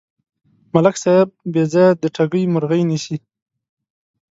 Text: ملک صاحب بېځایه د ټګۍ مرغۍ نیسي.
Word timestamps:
ملک 0.73 0.95
صاحب 1.03 1.29
بېځایه 1.53 1.91
د 2.01 2.03
ټګۍ 2.15 2.43
مرغۍ 2.53 2.81
نیسي. 2.89 3.17